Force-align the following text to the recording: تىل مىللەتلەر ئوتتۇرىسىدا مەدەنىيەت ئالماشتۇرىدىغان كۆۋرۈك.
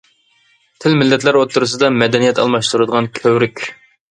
تىل 0.85 0.95
مىللەتلەر 1.01 1.37
ئوتتۇرىسىدا 1.41 1.91
مەدەنىيەت 1.99 2.43
ئالماشتۇرىدىغان 2.45 3.11
كۆۋرۈك. 3.21 3.67